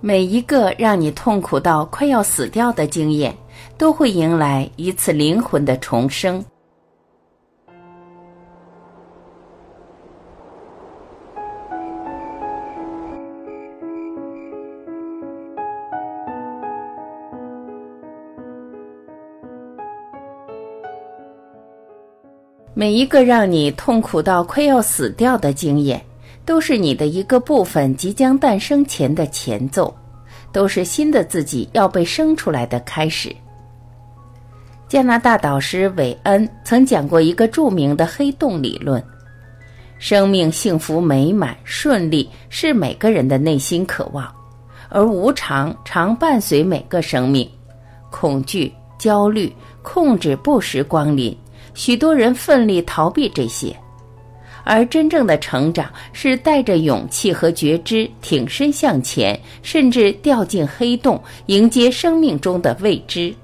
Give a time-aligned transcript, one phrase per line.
[0.00, 3.36] 每一个让你痛苦到快要死掉的经验，
[3.76, 6.44] 都会迎来一次灵魂的重生。
[22.72, 26.07] 每一个让你痛苦到快要死掉的经验。
[26.48, 29.94] 都是你的一个部分即将诞生前的前奏，
[30.50, 33.30] 都是新的自己要被生出来的开始。
[34.88, 39.04] 加拿大导师韦恩曾讲过一个著名的黑洞理论：
[39.98, 44.26] 生命幸福美满顺利是每个人的内心渴望，
[44.88, 47.46] 而无常常伴随每个生命，
[48.10, 51.36] 恐惧、焦虑、控制不时光临，
[51.74, 53.76] 许多人奋力逃避这些。
[54.68, 63.34] 而真正的成长是带着勇气和觉知挺身向前，甚至掉进黑洞，迎接生命中的未知。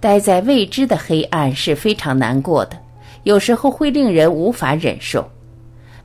[0.00, 2.78] 待在未知的黑暗是非常难过的，
[3.24, 5.22] 有时候会令人无法忍受。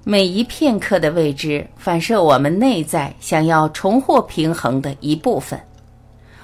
[0.03, 5.58] 每一片刻的未知，反射我们内在想要重获平衡的一部分。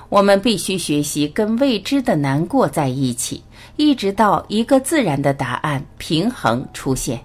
[0.09, 3.43] 我们必须学习跟未知的难过在一起。
[3.77, 7.19] 一直到一个自然的答案平衡出现，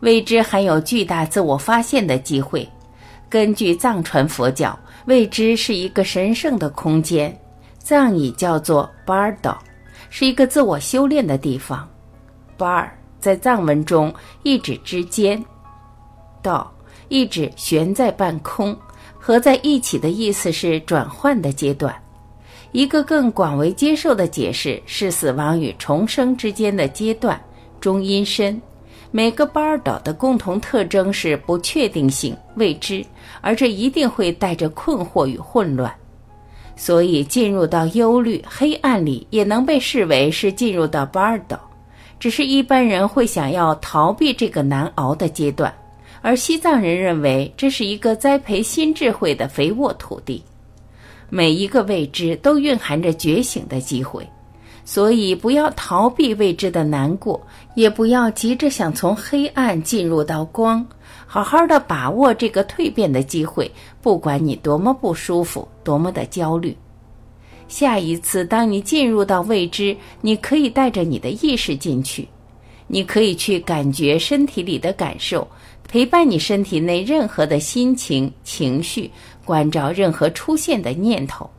[0.00, 2.68] 未知含有巨大自我发现的机会。
[3.30, 7.34] 根据藏传佛教，未知是一个神圣的空间，
[7.78, 9.58] 藏语叫做 bar 道，
[10.10, 11.88] 是一个自我修炼的地方。
[12.58, 12.86] bar
[13.18, 15.42] 在藏文中意指之间，
[16.42, 16.70] 道
[17.08, 18.76] 意指悬在半空，
[19.26, 21.94] 合在一起的意思是转换的阶段。
[22.72, 27.40] 一个更广为接受的解释是死亡与重生之间的阶段
[27.80, 28.60] 中阴身。
[29.10, 33.02] 每个巴尔岛的共同特征是不确定性、未知，
[33.40, 35.90] 而这一定会带着困惑与混乱。
[36.76, 41.58] 所以，进入到忧虑、黑暗里也能被视为是进入到巴尔岛。
[42.20, 45.72] 只是一般人会想要逃避这个难熬的阶段，
[46.26, 50.42] 而西藏人认为这是一个栽培新智慧的肥沃土地。
[51.28, 54.26] 每一个未知都蕴含着觉醒的机会，
[54.86, 57.38] 所以不要逃避未知的难过，
[57.74, 60.86] 也不要急着想从黑暗进入到光，
[61.26, 63.70] 好好的把握这个蜕变的机会。
[64.00, 66.74] 不管你多么不舒服，多么的焦虑，
[67.68, 72.26] 下一次当你进入到未知，你可以带着你的意识进去，
[72.86, 75.46] 你可以去感觉身体里的感受，
[75.88, 79.10] 陪伴你身体内任何的心情情绪。
[79.44, 81.50] 关照任何出现的念头，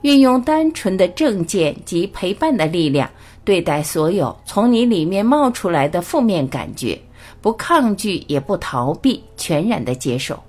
[0.00, 3.06] 运用单纯的正见及陪伴的力量
[3.44, 6.98] 对待所有从你里面冒出来的负面感觉，
[7.42, 10.42] 不抗拒也不逃避，全然的接受。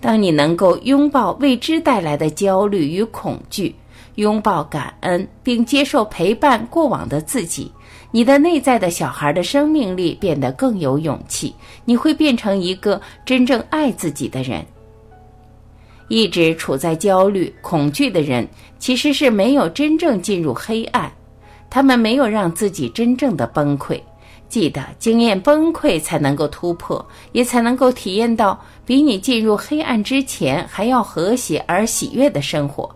[0.00, 3.74] 当你能够拥抱未知带来的焦虑与恐惧，
[4.14, 7.70] 拥抱感恩并接受陪伴过往的自己，
[8.14, 11.54] 你的内在的小孩的生命力变得更有勇气，
[11.86, 14.64] 你会变成一个真正爱自己的人。
[16.08, 18.46] 一直处在焦虑、恐惧的人，
[18.78, 21.10] 其实是没有真正进入黑暗，
[21.70, 23.98] 他们没有让自己真正的崩溃。
[24.46, 27.02] 记得经验崩溃，才能够突破，
[27.32, 32.94] 也才能够体验到比你进入黑暗之前还要和谐而喜悦的生活。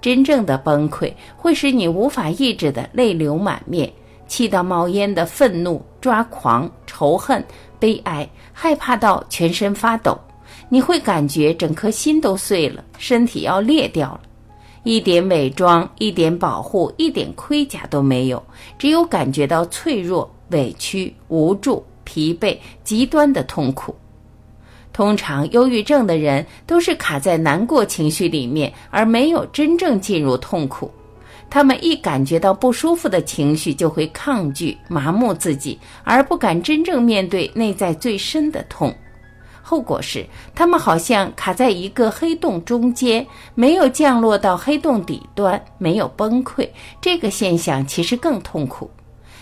[0.00, 3.92] 真正的崩溃会使你无法抑制的泪流满面、
[4.32, 7.44] 气到冒烟的愤怒、抓狂、仇恨、
[7.78, 10.18] 悲哀、害怕到全身发抖。
[10.70, 14.20] 你会感觉整颗心都碎了，身体要裂掉了，
[14.84, 18.42] 一点伪装、一点保护、一点盔甲都没有，
[18.78, 23.94] 只有感觉到脆弱、委屈、无助、疲惫、极端的痛苦。
[24.94, 30.90] 通常，忧郁症的人都是卡在难过情绪里面，而没有真正进入痛苦。
[31.54, 38.90] 他们一感觉到不舒服的情绪，就会抗拒、麻木自己，而不敢真正面对内在最深的痛。
[39.60, 46.66] 后果是，他们好像卡在一个黑洞中间，没有降落到黑洞底端，没有崩溃。
[47.02, 48.90] 这个现象其实更痛苦，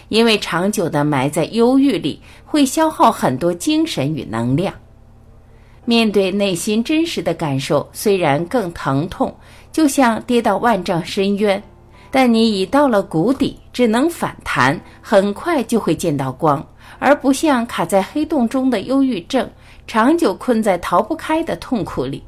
[0.09, 4.75] 因为长久的埋在忧郁里，会消耗很多精神与能量。
[5.85, 9.33] 面对内心真实的感受，虽然更疼痛，
[9.71, 11.63] 就像跌到万丈深渊，
[12.11, 16.67] 但你已到了谷底，只能反弹，很快就会见到光，
[16.99, 19.49] 而不像卡在黑洞中的忧郁症。
[19.87, 22.23] 长久困在逃不开的痛苦里，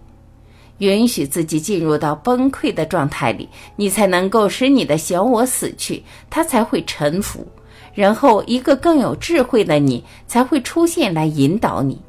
[0.78, 7.46] 允许自己进入到崩溃的状态里，你才能够使你的小我死去，它才会臣服，
[7.94, 12.00] 然后一个更有智慧的你才会出现来引导你。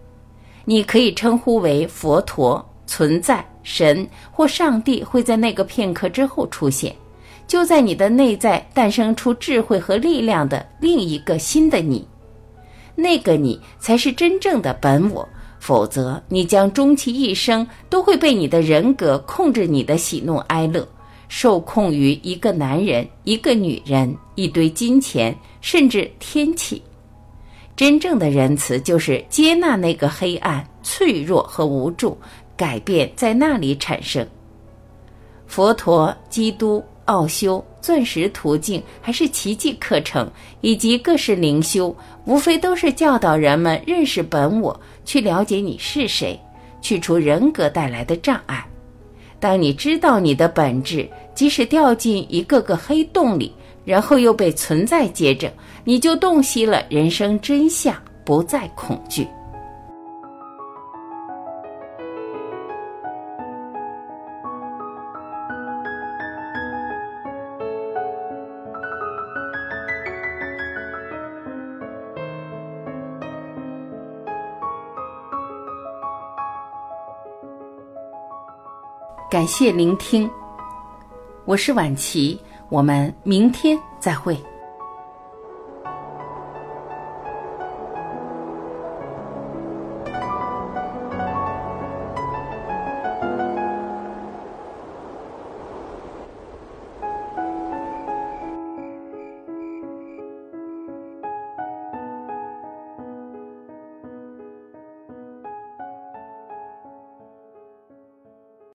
[0.65, 6.95] 你可以称呼为佛陀、存在、神或上帝会在那个片刻之后出现，
[7.47, 12.07] 就在你的内在诞生出智慧和力量的另一个新的你。
[12.95, 15.27] 那个你才是真正的本我，
[15.59, 20.87] 否则你将终其一生都会被你的人格控制你的喜怒哀乐，
[21.27, 26.81] 受控于一个男人、一个女人、一堆金钱，甚至天气。
[27.75, 32.15] 真正的仁慈就是接纳那个黑暗、脆弱和无助，
[32.55, 34.25] 改变在那里产生。
[35.47, 40.29] 佛陀、基督、奥修、钻石途径，还是奇迹课程，
[40.61, 41.95] 以及各式灵修，
[42.25, 46.39] 无非都是教导人们认识本我，去了解你是谁，
[46.81, 48.65] 去除人格带来的障碍。
[49.39, 53.51] 当你知道你的本质，即使掉进一个个黑洞里。
[53.85, 55.51] 然后又被存在接着，
[55.83, 59.27] 你就洞悉了人生真相，不再恐惧。
[79.33, 80.29] 感谢聆听，
[81.45, 82.39] 我是晚琪。
[82.69, 84.37] 我们明天再会。